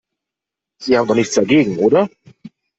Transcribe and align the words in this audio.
Sie 0.81 0.97
haben 0.97 1.05
doch 1.07 1.13
nichts 1.13 1.35
dagegen, 1.35 1.77
oder? 1.77 2.09